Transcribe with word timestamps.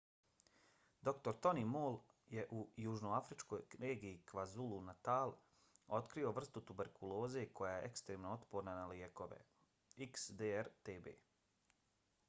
dr. 1.07 1.33
tony 1.45 1.63
moll 1.73 1.97
je 2.35 2.45
u 2.51 2.69
južnoafričkoj 2.85 3.61
regiji 3.83 4.23
kwazulu-natal 4.31 5.35
otkrio 5.99 6.31
vrstu 6.39 6.65
tuberkuloze 6.71 7.45
koja 7.61 7.75
je 7.77 7.85
ekstremno 7.91 8.33
otporna 8.39 8.75
na 8.81 8.87
lijekove 8.95 9.41
xdr-tb 10.09 11.13